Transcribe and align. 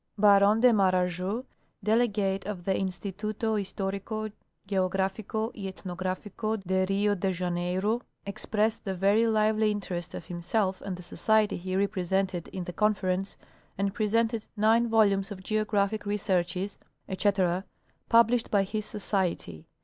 Baron 0.17 0.61
de 0.61 0.69
Marajo, 0.73 1.45
delegate 1.83 2.47
of 2.47 2.63
the 2.65 2.73
Instituto 2.73 3.53
Historico 3.59 4.31
Geog 4.67 4.93
rafico 4.95 5.51
y 5.53 5.71
Ethnografico 5.71 6.57
de 6.65 6.87
Rio 6.87 7.13
de 7.13 7.31
Janeiro, 7.31 8.01
expressed 8.25 8.83
the 8.83 8.95
very 8.95 9.27
lively 9.27 9.69
interest 9.69 10.15
of 10.15 10.25
himself 10.25 10.81
and 10.81 10.97
the 10.97 11.03
society 11.03 11.55
he 11.55 11.75
represented 11.75 12.47
in 12.47 12.63
the 12.63 12.73
Confer 12.73 13.11
ence, 13.11 13.37
and 13.77 13.93
i^resented 13.93 14.47
nine 14.57 14.87
volumes 14.89 15.29
of 15.29 15.43
geographic 15.43 16.07
researches, 16.07 16.79
etc, 17.07 17.63
published 18.09 18.49
by 18.49 18.63
his 18.63 18.87
society. 18.87 19.67